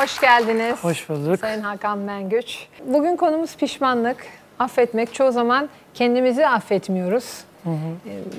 Hoş 0.00 0.20
geldiniz. 0.20 0.84
Hoş 0.84 1.08
bulduk. 1.08 1.40
Sayın 1.40 1.60
Hakan 1.60 1.98
Mengüç. 1.98 2.66
Bugün 2.84 3.16
konumuz 3.16 3.56
pişmanlık, 3.56 4.26
affetmek. 4.58 5.14
Çoğu 5.14 5.32
zaman 5.32 5.68
kendimizi 5.94 6.46
affetmiyoruz. 6.46 7.24
Ee, 7.66 7.70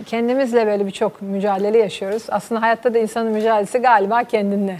Kendimizle 0.05 0.65
böyle 0.67 0.85
birçok 0.85 1.21
mücadele 1.21 1.77
yaşıyoruz. 1.77 2.23
Aslında 2.29 2.61
hayatta 2.61 2.93
da 2.93 2.99
insanın 2.99 3.31
mücadelesi 3.31 3.79
galiba 3.79 4.23
kendinle. 4.23 4.79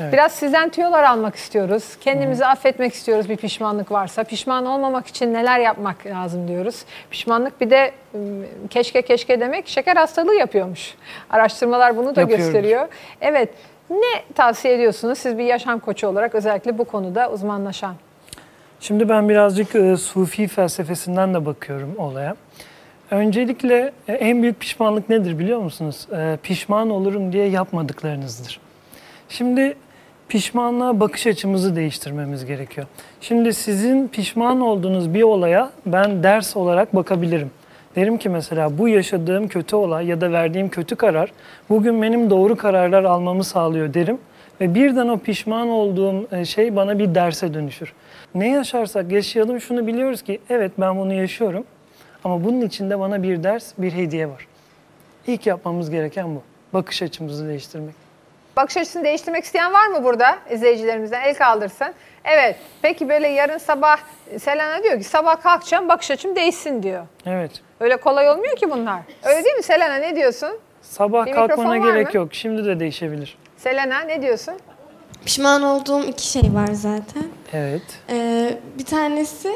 Evet. 0.00 0.12
Biraz 0.12 0.32
sizden 0.32 0.68
tüyolar 0.68 1.04
almak 1.04 1.34
istiyoruz. 1.34 1.96
Kendimizi 2.00 2.46
affetmek 2.46 2.94
istiyoruz 2.94 3.28
bir 3.28 3.36
pişmanlık 3.36 3.92
varsa. 3.92 4.24
Pişman 4.24 4.66
olmamak 4.66 5.06
için 5.06 5.34
neler 5.34 5.58
yapmak 5.58 6.06
lazım 6.06 6.48
diyoruz. 6.48 6.84
Pişmanlık 7.10 7.60
bir 7.60 7.70
de 7.70 7.92
keşke 8.70 9.02
keşke 9.02 9.40
demek 9.40 9.68
şeker 9.68 9.96
hastalığı 9.96 10.34
yapıyormuş. 10.34 10.94
Araştırmalar 11.30 11.96
bunu 11.96 12.16
da 12.16 12.22
gösteriyor. 12.22 12.88
Evet. 13.20 13.48
Ne 13.90 14.34
tavsiye 14.34 14.74
ediyorsunuz 14.74 15.18
siz 15.18 15.38
bir 15.38 15.44
yaşam 15.44 15.78
koçu 15.80 16.06
olarak 16.06 16.34
özellikle 16.34 16.78
bu 16.78 16.84
konuda 16.84 17.30
uzmanlaşan? 17.30 17.94
Şimdi 18.80 19.08
ben 19.08 19.28
birazcık 19.28 19.74
e, 19.74 19.96
Sufi 19.96 20.48
felsefesinden 20.48 21.34
de 21.34 21.46
bakıyorum 21.46 21.94
olaya. 21.98 22.36
Öncelikle 23.10 23.92
e, 24.08 24.12
en 24.12 24.42
büyük 24.42 24.60
pişmanlık 24.60 25.08
nedir 25.08 25.38
biliyor 25.38 25.60
musunuz? 25.60 26.06
E, 26.12 26.38
pişman 26.42 26.90
olurum 26.90 27.32
diye 27.32 27.48
yapmadıklarınızdır. 27.48 28.60
Şimdi 29.28 29.76
pişmanlığa 30.28 31.00
bakış 31.00 31.26
açımızı 31.26 31.76
değiştirmemiz 31.76 32.44
gerekiyor. 32.44 32.86
Şimdi 33.20 33.54
sizin 33.54 34.08
pişman 34.08 34.60
olduğunuz 34.60 35.14
bir 35.14 35.22
olaya 35.22 35.70
ben 35.86 36.22
ders 36.22 36.56
olarak 36.56 36.94
bakabilirim. 36.94 37.50
Derim 37.96 38.18
ki 38.18 38.28
mesela 38.28 38.78
bu 38.78 38.88
yaşadığım 38.88 39.48
kötü 39.48 39.76
olay 39.76 40.06
ya 40.06 40.20
da 40.20 40.32
verdiğim 40.32 40.68
kötü 40.68 40.96
karar 40.96 41.32
bugün 41.68 42.02
benim 42.02 42.30
doğru 42.30 42.56
kararlar 42.56 43.04
almamı 43.04 43.44
sağlıyor 43.44 43.94
derim. 43.94 44.18
Ve 44.60 44.74
birden 44.74 45.08
o 45.08 45.18
pişman 45.18 45.68
olduğum 45.68 46.36
e, 46.36 46.44
şey 46.44 46.76
bana 46.76 46.98
bir 46.98 47.14
derse 47.14 47.54
dönüşür. 47.54 47.92
Ne 48.34 48.50
yaşarsak 48.50 49.12
yaşayalım 49.12 49.60
şunu 49.60 49.86
biliyoruz 49.86 50.22
ki 50.22 50.40
evet 50.50 50.72
ben 50.78 50.98
bunu 50.98 51.12
yaşıyorum 51.12 51.64
ama 52.24 52.44
bunun 52.44 52.60
içinde 52.60 52.98
bana 52.98 53.22
bir 53.22 53.42
ders, 53.42 53.72
bir 53.78 53.92
hediye 53.92 54.28
var. 54.28 54.46
İlk 55.26 55.46
yapmamız 55.46 55.90
gereken 55.90 56.34
bu. 56.34 56.42
Bakış 56.72 57.02
açımızı 57.02 57.48
değiştirmek. 57.48 58.05
Bakış 58.56 58.76
açısını 58.76 59.04
değiştirmek 59.04 59.44
isteyen 59.44 59.72
var 59.72 59.86
mı 59.86 60.04
burada 60.04 60.38
izleyicilerimizden? 60.50 61.22
El 61.22 61.34
kaldırsın. 61.34 61.86
Evet. 62.24 62.56
Peki 62.82 63.08
böyle 63.08 63.28
yarın 63.28 63.58
sabah 63.58 63.98
Selena 64.38 64.82
diyor 64.82 64.98
ki 64.98 65.04
sabah 65.04 65.42
kalkacağım 65.42 65.88
bakış 65.88 66.10
açım 66.10 66.36
değişsin 66.36 66.82
diyor. 66.82 67.06
Evet. 67.26 67.50
Öyle 67.80 67.96
kolay 67.96 68.30
olmuyor 68.30 68.56
ki 68.56 68.70
bunlar. 68.70 69.00
Öyle 69.24 69.44
değil 69.44 69.56
mi 69.56 69.62
Selena 69.62 69.94
ne 69.94 70.16
diyorsun? 70.16 70.50
Sabah 70.82 71.26
Bir 71.26 71.32
kalkmana 71.32 71.68
mikrofon 71.68 71.86
var 71.88 71.92
gerek 71.92 72.14
mı? 72.14 72.16
yok. 72.20 72.34
Şimdi 72.34 72.64
de 72.64 72.80
değişebilir. 72.80 73.38
Selena 73.56 74.00
ne 74.00 74.22
diyorsun? 74.22 74.54
Pişman 75.24 75.62
olduğum 75.62 76.02
iki 76.04 76.26
şey 76.26 76.42
var 76.42 76.68
zaten. 76.72 77.24
Evet. 77.52 77.82
Ee, 78.10 78.58
bir 78.78 78.84
tanesi 78.84 79.50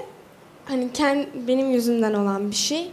hani 0.64 0.92
kend, 0.92 1.24
benim 1.34 1.70
yüzümden 1.70 2.14
olan 2.14 2.50
bir 2.50 2.56
şey. 2.56 2.92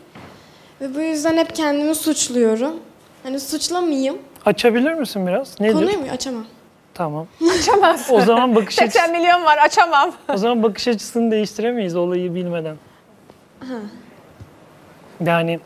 Ve 0.81 0.95
bu 0.95 0.99
yüzden 1.02 1.38
hep 1.38 1.55
kendimi 1.55 1.95
suçluyorum. 1.95 2.73
Hani 3.23 3.39
suçlamayayım. 3.39 4.17
Açabilir 4.48 4.94
misin 4.94 5.28
biraz? 5.28 5.62
Nedir? 5.62 5.73
Konuyu 5.73 6.00
mu 6.00 6.06
açamam. 6.12 6.45
Tamam. 6.94 7.28
Açamaz. 7.59 8.09
O 8.12 8.22
zaman 8.22 8.56
bakış 8.56 8.76
80 8.76 9.02
açısı, 9.02 9.14
milyon 9.14 9.45
var 9.45 9.58
açamam. 9.58 10.12
o 10.34 10.38
zaman 10.38 10.64
bakış 10.64 10.88
açısını 10.88 11.31
değiştiremeyiz 11.31 11.95
olayı 11.95 12.36
bilmeden. 12.36 12.76
Yani 15.26 15.60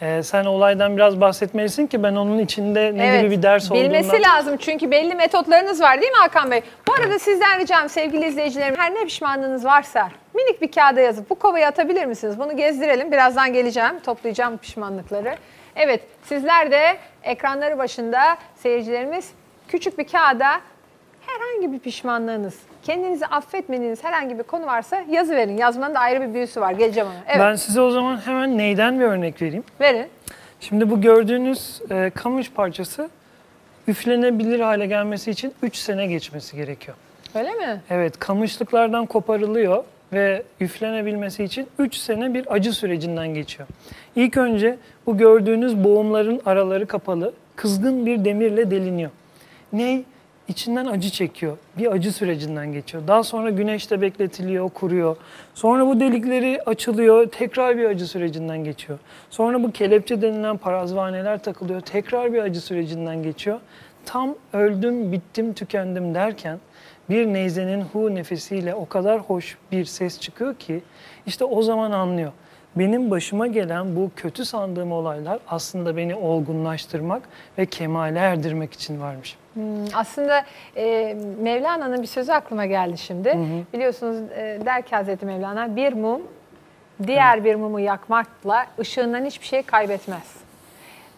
e, 0.00 0.22
sen 0.22 0.44
olaydan 0.44 0.96
biraz 0.96 1.20
bahsetmelisin 1.20 1.86
ki 1.86 2.02
ben 2.02 2.16
onun 2.16 2.38
içinde 2.38 2.92
ne 2.94 3.18
gibi 3.18 3.30
bir 3.30 3.42
ders 3.42 3.70
Bilmesi 3.70 4.10
olduğundan... 4.10 4.30
lazım 4.30 4.56
çünkü 4.56 4.90
belli 4.90 5.14
metotlarınız 5.14 5.80
var 5.80 6.00
değil 6.00 6.12
mi 6.12 6.18
Hakan 6.18 6.50
Bey? 6.50 6.62
Bu 6.88 6.92
arada 6.92 7.18
sizden 7.18 7.60
ricam 7.60 7.88
sevgili 7.88 8.26
izleyicilerim 8.26 8.76
her 8.76 8.94
ne 8.94 9.04
pişmanlığınız 9.04 9.64
varsa 9.64 10.08
minik 10.34 10.62
bir 10.62 10.72
kağıda 10.72 11.00
yazıp 11.00 11.30
bu 11.30 11.34
kovaya 11.34 11.68
atabilir 11.68 12.04
misiniz? 12.04 12.38
Bunu 12.38 12.56
gezdirelim. 12.56 13.12
Birazdan 13.12 13.52
geleceğim. 13.52 14.00
Toplayacağım 14.04 14.56
pişmanlıkları. 14.58 15.36
Evet 15.78 16.00
sizler 16.22 16.70
de 16.70 16.98
ekranları 17.22 17.78
başında 17.78 18.38
seyircilerimiz 18.56 19.30
küçük 19.68 19.98
bir 19.98 20.06
kağıda 20.06 20.60
herhangi 21.26 21.72
bir 21.72 21.78
pişmanlığınız, 21.78 22.58
kendinizi 22.82 23.26
affetmediğiniz 23.26 24.04
herhangi 24.04 24.38
bir 24.38 24.42
konu 24.42 24.66
varsa 24.66 25.04
yazı 25.10 25.36
verin. 25.36 25.56
Yazmanın 25.56 25.94
da 25.94 25.98
ayrı 26.00 26.20
bir 26.28 26.34
büyüsü 26.34 26.60
var. 26.60 26.72
Geleceğim 26.72 27.08
ona. 27.08 27.18
Evet 27.26 27.40
Ben 27.40 27.54
size 27.54 27.80
o 27.80 27.90
zaman 27.90 28.16
hemen 28.26 28.58
neyden 28.58 29.00
bir 29.00 29.04
örnek 29.04 29.42
vereyim. 29.42 29.64
verin. 29.80 30.06
Şimdi 30.60 30.90
bu 30.90 31.00
gördüğünüz 31.00 31.80
e, 31.90 32.10
kamış 32.14 32.52
parçası 32.52 33.10
üflenebilir 33.88 34.60
hale 34.60 34.86
gelmesi 34.86 35.30
için 35.30 35.54
3 35.62 35.76
sene 35.76 36.06
geçmesi 36.06 36.56
gerekiyor. 36.56 36.96
Öyle 37.34 37.50
mi? 37.54 37.82
Evet, 37.90 38.18
kamışlıklardan 38.18 39.06
koparılıyor 39.06 39.84
ve 40.12 40.42
üflenebilmesi 40.60 41.44
için 41.44 41.66
3 41.78 41.96
sene 41.96 42.34
bir 42.34 42.54
acı 42.54 42.72
sürecinden 42.72 43.34
geçiyor. 43.34 43.68
İlk 44.16 44.36
önce 44.36 44.78
bu 45.06 45.18
gördüğünüz 45.18 45.84
boğumların 45.84 46.40
araları 46.46 46.86
kapalı, 46.86 47.32
kızgın 47.56 48.06
bir 48.06 48.24
demirle 48.24 48.70
deliniyor. 48.70 49.10
Ney? 49.72 50.04
İçinden 50.48 50.86
acı 50.86 51.10
çekiyor. 51.10 51.58
Bir 51.78 51.92
acı 51.92 52.12
sürecinden 52.12 52.72
geçiyor. 52.72 53.02
Daha 53.06 53.22
sonra 53.22 53.50
güneşte 53.50 54.00
bekletiliyor, 54.00 54.68
kuruyor. 54.70 55.16
Sonra 55.54 55.86
bu 55.86 56.00
delikleri 56.00 56.62
açılıyor, 56.66 57.26
tekrar 57.30 57.78
bir 57.78 57.84
acı 57.84 58.06
sürecinden 58.06 58.64
geçiyor. 58.64 58.98
Sonra 59.30 59.62
bu 59.62 59.72
kelepçe 59.72 60.22
denilen 60.22 60.56
parazvaneler 60.56 61.42
takılıyor, 61.42 61.80
tekrar 61.80 62.32
bir 62.32 62.38
acı 62.38 62.60
sürecinden 62.60 63.22
geçiyor. 63.22 63.60
Tam 64.04 64.34
öldüm, 64.52 65.12
bittim, 65.12 65.54
tükendim 65.54 66.14
derken 66.14 66.58
bir 67.10 67.26
neyzenin 67.26 67.80
hu 67.92 68.14
nefesiyle 68.14 68.74
o 68.74 68.86
kadar 68.88 69.20
hoş 69.20 69.58
bir 69.72 69.84
ses 69.84 70.20
çıkıyor 70.20 70.54
ki 70.54 70.80
işte 71.26 71.44
o 71.44 71.62
zaman 71.62 71.92
anlıyor. 71.92 72.32
Benim 72.76 73.10
başıma 73.10 73.46
gelen 73.46 73.96
bu 73.96 74.10
kötü 74.16 74.44
sandığım 74.44 74.92
olaylar 74.92 75.38
aslında 75.48 75.96
beni 75.96 76.14
olgunlaştırmak 76.14 77.22
ve 77.58 77.66
kemale 77.66 78.18
erdirmek 78.18 78.72
için 78.72 79.00
varmış. 79.00 79.36
Hmm, 79.54 79.64
Aslında 79.94 80.44
e, 80.76 81.16
Mevlana'nın 81.40 82.02
bir 82.02 82.06
sözü 82.06 82.32
aklıma 82.32 82.66
geldi 82.66 82.98
şimdi. 82.98 83.38
Biliyorsunuz 83.74 84.16
e, 84.36 84.58
der 84.66 84.82
ki 84.82 84.96
Hazreti 84.96 85.26
Mevlana 85.26 85.76
bir 85.76 85.92
mum 85.92 86.22
diğer 87.06 87.44
bir 87.44 87.54
mumu 87.54 87.80
yakmakla 87.80 88.66
ışığından 88.80 89.24
hiçbir 89.24 89.46
şey 89.46 89.62
kaybetmez. 89.62 90.47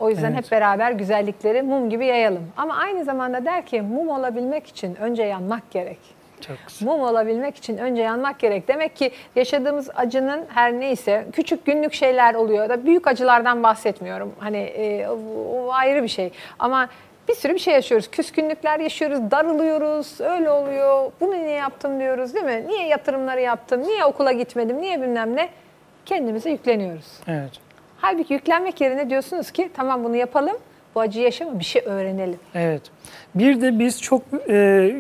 O 0.01 0.11
yüzden 0.11 0.33
Evet. 0.33 0.45
hep 0.45 0.51
beraber 0.53 0.93
güzellikleri 0.93 1.63
mum 1.63 1.91
gibi 1.91 2.07
yayalım. 2.07 2.53
Ama 2.57 2.77
aynı 2.77 3.05
zamanda 3.05 3.45
der 3.45 3.67
ki 3.67 3.83
mum 3.83 4.09
olabilmek 4.09 4.67
için 4.67 4.95
önce 4.95 5.23
yanmak 5.23 5.71
gerek. 5.71 5.99
Çok 6.41 6.57
güzel. 6.69 6.89
Mum 6.89 7.01
olabilmek 7.01 7.57
için 7.57 7.79
önce 7.79 8.03
yanmak 8.03 8.39
gerek. 8.39 8.69
Demek 8.69 8.97
ki 8.97 9.11
yaşadığımız 9.37 9.91
acının 9.97 10.45
her 10.49 10.73
neyse 10.73 11.27
küçük 11.33 11.67
günlük 11.67 11.93
şeyler 11.93 12.35
oluyor 12.35 12.69
da 12.69 12.87
büyük 12.87 13.07
acılardan 13.07 13.63
bahsetmiyorum. 13.63 14.33
Hani 14.39 14.59
e, 14.59 15.09
o, 15.09 15.73
ayrı 15.73 16.03
bir 16.03 16.09
şey. 16.09 16.33
Ama 16.59 16.89
bir 17.29 17.35
sürü 17.35 17.55
bir 17.55 17.59
şey 17.59 17.75
yaşıyoruz. 17.75 18.11
Küskünlükler 18.11 18.81
yaşıyoruz, 18.81 19.31
darılıyoruz, 19.31 20.21
öyle 20.21 20.51
oluyor. 20.51 21.13
Bunu 21.21 21.33
niye 21.33 21.57
yaptım 21.57 22.01
diyoruz 22.01 22.35
değil 22.35 22.45
mi? 22.45 22.65
Niye 22.69 22.87
yatırımları 22.87 23.41
yaptım, 23.41 23.83
niye 23.83 24.05
okula 24.05 24.33
gitmedim, 24.33 24.81
niye 24.81 25.03
bilmem 25.03 25.37
ne? 25.37 25.49
Kendimize 26.07 26.51
yükleniyoruz. 26.51 27.07
Evet. 27.29 27.51
Halbuki 28.01 28.35
yüklenmek 28.35 28.81
yerine 28.81 29.11
diyorsunuz 29.11 29.51
ki 29.51 29.71
tamam 29.75 30.05
bunu 30.05 30.17
yapalım, 30.17 30.57
bu 30.95 31.01
acıyı 31.01 31.25
yaşama 31.25 31.59
bir 31.59 31.65
şey 31.65 31.83
öğrenelim. 31.85 32.39
Evet. 32.55 32.83
Bir 33.35 33.61
de 33.61 33.79
biz 33.79 34.03
çok 34.03 34.23
e, 34.49 34.91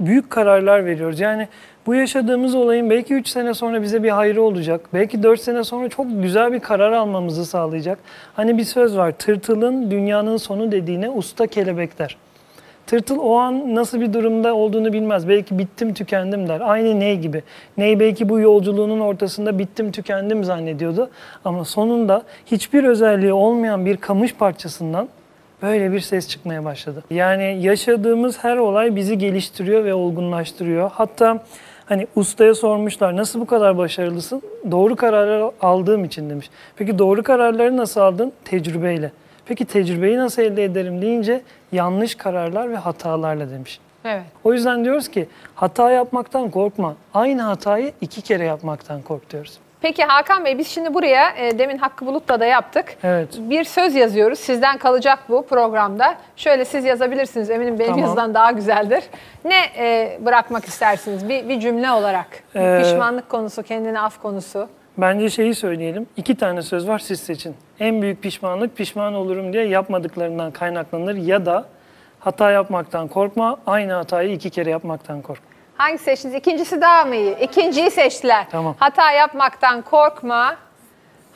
büyük 0.00 0.30
kararlar 0.30 0.84
veriyoruz. 0.86 1.20
Yani 1.20 1.48
bu 1.86 1.94
yaşadığımız 1.94 2.54
olayın 2.54 2.90
belki 2.90 3.14
3 3.14 3.28
sene 3.28 3.54
sonra 3.54 3.82
bize 3.82 4.02
bir 4.02 4.10
hayrı 4.10 4.42
olacak. 4.42 4.80
Belki 4.94 5.22
4 5.22 5.40
sene 5.40 5.64
sonra 5.64 5.88
çok 5.88 6.06
güzel 6.22 6.52
bir 6.52 6.60
karar 6.60 6.92
almamızı 6.92 7.46
sağlayacak. 7.46 7.98
Hani 8.34 8.58
bir 8.58 8.64
söz 8.64 8.96
var. 8.96 9.12
Tırtılın 9.12 9.90
dünyanın 9.90 10.36
sonu 10.36 10.72
dediğine 10.72 11.10
usta 11.10 11.46
kelebekler. 11.46 12.16
Tırtıl 12.88 13.18
o 13.18 13.34
an 13.36 13.74
nasıl 13.74 14.00
bir 14.00 14.12
durumda 14.12 14.54
olduğunu 14.54 14.92
bilmez. 14.92 15.28
Belki 15.28 15.58
bittim 15.58 15.94
tükendim 15.94 16.48
der. 16.48 16.60
Aynı 16.60 17.00
ney 17.00 17.18
gibi. 17.18 17.42
Ney 17.78 18.00
belki 18.00 18.28
bu 18.28 18.40
yolculuğunun 18.40 19.00
ortasında 19.00 19.58
bittim 19.58 19.92
tükendim 19.92 20.44
zannediyordu. 20.44 21.10
Ama 21.44 21.64
sonunda 21.64 22.22
hiçbir 22.46 22.84
özelliği 22.84 23.32
olmayan 23.32 23.86
bir 23.86 23.96
kamış 23.96 24.34
parçasından 24.34 25.08
böyle 25.62 25.92
bir 25.92 26.00
ses 26.00 26.28
çıkmaya 26.28 26.64
başladı. 26.64 27.04
Yani 27.10 27.58
yaşadığımız 27.62 28.44
her 28.44 28.56
olay 28.56 28.96
bizi 28.96 29.18
geliştiriyor 29.18 29.84
ve 29.84 29.94
olgunlaştırıyor. 29.94 30.90
Hatta 30.94 31.44
hani 31.86 32.06
ustaya 32.16 32.54
sormuşlar 32.54 33.16
nasıl 33.16 33.40
bu 33.40 33.46
kadar 33.46 33.78
başarılısın? 33.78 34.42
Doğru 34.70 34.96
kararlar 34.96 35.50
aldığım 35.60 36.04
için 36.04 36.30
demiş. 36.30 36.50
Peki 36.76 36.98
doğru 36.98 37.22
kararları 37.22 37.76
nasıl 37.76 38.00
aldın? 38.00 38.32
Tecrübeyle. 38.44 39.10
Peki 39.48 39.64
tecrübeyi 39.64 40.18
nasıl 40.18 40.42
elde 40.42 40.64
ederim 40.64 41.02
deyince 41.02 41.40
yanlış 41.72 42.14
kararlar 42.14 42.70
ve 42.70 42.76
hatalarla 42.76 43.50
demiş. 43.50 43.80
Evet. 44.04 44.22
O 44.44 44.52
yüzden 44.52 44.84
diyoruz 44.84 45.08
ki 45.08 45.28
hata 45.54 45.90
yapmaktan 45.90 46.50
korkma. 46.50 46.96
Aynı 47.14 47.42
hatayı 47.42 47.92
iki 48.00 48.22
kere 48.22 48.44
yapmaktan 48.44 49.02
kork 49.02 49.30
diyoruz. 49.30 49.58
Peki 49.80 50.04
Hakan 50.04 50.44
Bey 50.44 50.58
biz 50.58 50.68
şimdi 50.68 50.94
buraya 50.94 51.30
e, 51.36 51.58
demin 51.58 51.78
Hakkı 51.78 52.06
Bulut'la 52.06 52.40
da 52.40 52.44
yaptık. 52.44 52.96
Evet. 53.02 53.28
Bir 53.38 53.64
söz 53.64 53.94
yazıyoruz. 53.94 54.38
Sizden 54.38 54.78
kalacak 54.78 55.18
bu 55.28 55.46
programda. 55.46 56.14
Şöyle 56.36 56.64
siz 56.64 56.84
yazabilirsiniz. 56.84 57.50
Eminim 57.50 57.78
benim 57.78 57.90
Tamam. 57.90 58.04
yazıdan 58.04 58.34
daha 58.34 58.50
güzeldir. 58.50 59.04
Ne 59.44 59.60
e, 59.78 60.18
bırakmak 60.20 60.64
istersiniz 60.64 61.28
bir, 61.28 61.48
bir 61.48 61.60
cümle 61.60 61.90
olarak? 61.90 62.26
Ee, 62.56 62.80
Pişmanlık 62.82 63.28
konusu, 63.28 63.62
kendine 63.62 64.00
af 64.00 64.22
konusu. 64.22 64.68
Bence 64.98 65.30
şeyi 65.30 65.54
söyleyelim. 65.54 66.06
İki 66.16 66.36
tane 66.36 66.62
söz 66.62 66.88
var 66.88 66.98
siz 66.98 67.20
seçin. 67.20 67.56
En 67.80 68.02
büyük 68.02 68.22
pişmanlık 68.22 68.76
pişman 68.76 69.14
olurum 69.14 69.52
diye 69.52 69.68
yapmadıklarından 69.68 70.50
kaynaklanır 70.50 71.14
ya 71.14 71.46
da 71.46 71.64
hata 72.20 72.50
yapmaktan 72.50 73.08
korkma, 73.08 73.58
aynı 73.66 73.92
hatayı 73.92 74.32
iki 74.32 74.50
kere 74.50 74.70
yapmaktan 74.70 75.22
kork. 75.22 75.40
Hangi 75.76 75.98
seçtiniz? 75.98 76.34
İkincisi 76.34 76.80
daha 76.80 77.04
mı 77.04 77.16
iyi? 77.16 77.36
İkinciyi 77.38 77.90
seçtiler. 77.90 78.46
Tamam. 78.50 78.74
Hata 78.78 79.12
yapmaktan 79.12 79.82
korkma. 79.82 80.56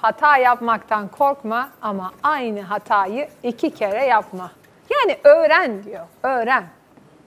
Hata 0.01 0.37
yapmaktan 0.37 1.09
korkma 1.09 1.69
ama 1.83 2.13
aynı 2.23 2.61
hatayı 2.61 3.29
iki 3.43 3.71
kere 3.71 4.05
yapma. 4.05 4.51
Yani 4.91 5.19
öğren 5.25 5.85
diyor. 5.85 6.05
Öğren. 6.23 6.65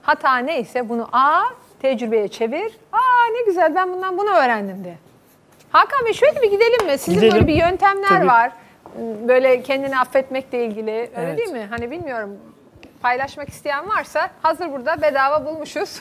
Hata 0.02 0.36
neyse 0.36 0.88
bunu 0.88 1.08
a 1.12 1.42
tecrübeye 1.82 2.28
çevir. 2.28 2.78
Aa 2.92 3.26
ne 3.32 3.42
güzel 3.46 3.74
ben 3.74 3.92
bundan 3.92 4.18
bunu 4.18 4.30
öğrendim 4.30 4.84
de. 4.84 4.94
Hakan 5.70 6.06
Bey 6.06 6.12
şöyle 6.12 6.42
bir 6.42 6.50
gidelim 6.50 6.86
mi? 6.86 6.98
Sizin 6.98 7.14
Gidelim. 7.14 7.32
böyle 7.34 7.46
bir 7.46 7.54
yöntemler 7.54 8.08
Tabii. 8.08 8.26
var. 8.26 8.52
Böyle 9.28 9.62
kendini 9.62 9.98
affetmekle 9.98 10.66
ilgili. 10.66 10.90
Öyle 10.90 11.10
Evet. 11.16 11.38
değil 11.38 11.50
mi? 11.50 11.66
Hani 11.70 11.90
bilmiyorum. 11.90 12.30
Paylaşmak 13.02 13.48
isteyen 13.48 13.88
varsa 13.88 14.30
hazır 14.42 14.72
burada 14.72 15.02
bedava 15.02 15.46
bulmuşuz. 15.46 16.00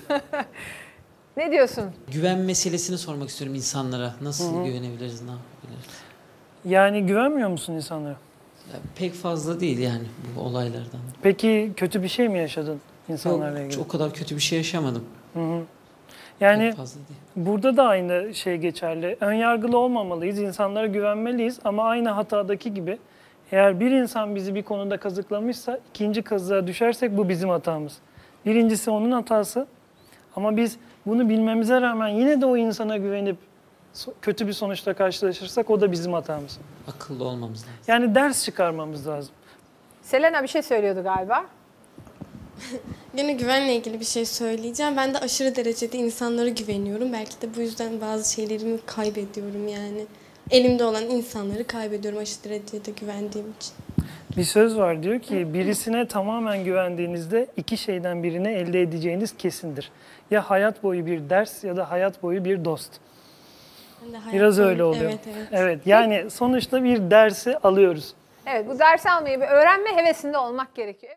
ne 1.37 1.51
diyorsun? 1.51 1.83
Güven 2.11 2.39
meselesini 2.39 2.97
sormak 2.97 3.29
istiyorum 3.29 3.55
insanlara. 3.55 4.13
Nasıl 4.21 4.65
güvenebiliriz, 4.65 5.21
ne 5.21 5.31
yapabiliriz? 5.31 5.95
Yani 6.65 7.05
güvenmiyor 7.05 7.49
musun 7.49 7.73
insanlara? 7.73 8.15
Ya 8.73 8.79
pek 8.95 9.13
fazla 9.13 9.59
değil 9.59 9.79
yani 9.79 10.03
bu 10.35 10.41
olaylardan. 10.41 10.99
Peki 11.21 11.71
kötü 11.77 12.03
bir 12.03 12.07
şey 12.07 12.29
mi 12.29 12.39
yaşadın 12.39 12.81
insanlarla 13.09 13.59
Yok, 13.59 13.67
ilgili? 13.71 13.81
o 13.83 13.87
kadar 13.87 14.13
kötü 14.13 14.35
bir 14.35 14.41
şey 14.41 14.57
yaşamadım. 14.57 15.05
Yani 15.35 15.59
Pek 15.59 15.67
değil. 16.59 16.73
burada 17.35 17.77
da 17.77 17.83
aynı 17.83 18.33
şey 18.33 18.57
geçerli. 18.57 19.17
Ön 19.21 19.33
yargılı 19.33 19.77
olmamalıyız, 19.77 20.39
insanlara 20.39 20.87
güvenmeliyiz 20.87 21.59
ama 21.63 21.83
aynı 21.83 22.09
hatadaki 22.09 22.73
gibi 22.73 22.97
eğer 23.51 23.79
bir 23.79 23.91
insan 23.91 24.35
bizi 24.35 24.55
bir 24.55 24.63
konuda 24.63 24.97
kazıklamışsa 24.97 25.79
ikinci 25.89 26.21
kazığa 26.21 26.67
düşersek 26.67 27.17
bu 27.17 27.29
bizim 27.29 27.49
hatamız. 27.49 27.97
Birincisi 28.45 28.91
onun 28.91 29.11
hatası 29.11 29.67
ama 30.35 30.57
biz 30.57 30.77
bunu 31.05 31.29
bilmemize 31.29 31.81
rağmen 31.81 32.07
yine 32.07 32.41
de 32.41 32.45
o 32.45 32.57
insana 32.57 32.97
güvenip 32.97 33.37
kötü 34.21 34.47
bir 34.47 34.53
sonuçla 34.53 34.93
karşılaşırsak 34.93 35.69
o 35.69 35.81
da 35.81 35.91
bizim 35.91 36.13
hatamız. 36.13 36.59
Akıllı 36.95 37.23
olmamız 37.23 37.59
lazım. 37.59 37.73
Yani 37.87 38.15
ders 38.15 38.45
çıkarmamız 38.45 39.07
lazım. 39.07 39.33
Selena 40.01 40.43
bir 40.43 40.47
şey 40.47 40.61
söylüyordu 40.61 41.03
galiba. 41.03 41.45
Yine 43.17 43.33
güvenle 43.33 43.75
ilgili 43.75 43.99
bir 43.99 44.05
şey 44.05 44.25
söyleyeceğim. 44.25 44.97
Ben 44.97 45.13
de 45.13 45.19
aşırı 45.19 45.55
derecede 45.55 45.97
insanlara 45.97 46.49
güveniyorum. 46.49 47.13
Belki 47.13 47.41
de 47.41 47.55
bu 47.55 47.61
yüzden 47.61 48.01
bazı 48.01 48.33
şeylerimi 48.33 48.77
kaybediyorum 48.85 49.67
yani. 49.67 50.05
Elimde 50.51 50.83
olan 50.83 51.03
insanları 51.03 51.67
kaybediyorum 51.67 52.19
aşırı 52.19 52.43
derecede 52.43 52.91
güvendiğim 52.91 53.53
için. 53.59 53.73
Bir 54.37 54.43
söz 54.43 54.77
var 54.77 55.03
diyor 55.03 55.19
ki 55.19 55.53
birisine 55.53 56.07
tamamen 56.07 56.63
güvendiğinizde 56.63 57.47
iki 57.57 57.77
şeyden 57.77 58.23
birini 58.23 58.47
elde 58.47 58.81
edeceğiniz 58.81 59.37
kesindir. 59.37 59.91
Ya 60.31 60.49
hayat 60.49 60.83
boyu 60.83 61.05
bir 61.05 61.29
ders 61.29 61.63
ya 61.63 61.77
da 61.77 61.91
hayat 61.91 62.23
boyu 62.23 62.45
bir 62.45 62.65
dost. 62.65 62.91
Ben 64.01 64.13
de 64.13 64.37
Biraz 64.37 64.59
öyle 64.59 64.83
oluyor. 64.83 65.11
Evet 65.11 65.19
evet. 65.35 65.47
Evet 65.51 65.87
yani 65.87 66.31
sonuçta 66.31 66.83
bir 66.83 67.11
dersi 67.11 67.57
alıyoruz. 67.57 68.13
Evet 68.45 68.69
bu 68.69 68.79
dersi 68.79 69.09
almayı 69.09 69.41
bir 69.41 69.47
öğrenme 69.47 69.95
hevesinde 69.95 70.37
olmak 70.37 70.75
gerekiyor. 70.75 71.15